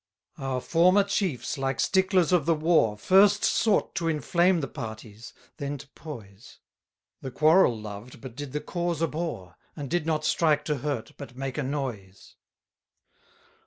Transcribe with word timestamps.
11 0.39 0.51
Our 0.51 0.61
former 0.61 1.03
chiefs, 1.03 1.59
like 1.59 1.79
sticklers 1.79 2.31
of 2.31 2.47
the 2.47 2.55
war, 2.55 2.97
First 2.97 3.43
sought 3.43 3.93
to 3.93 4.07
inflame 4.07 4.59
the 4.61 4.67
parties, 4.67 5.31
then 5.57 5.77
to 5.77 5.87
poise: 5.89 6.57
The 7.21 7.29
quarrel 7.29 7.79
loved, 7.79 8.19
but 8.19 8.35
did 8.35 8.51
the 8.51 8.61
cause 8.61 9.03
abhor; 9.03 9.57
And 9.75 9.91
did 9.91 10.07
not 10.07 10.25
strike 10.25 10.65
to 10.65 10.77
hurt, 10.79 11.11
but 11.17 11.37
make 11.37 11.59
a 11.59 11.61
noise. 11.61 12.35